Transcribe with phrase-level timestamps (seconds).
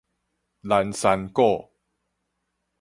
[0.61, 1.69] 零星股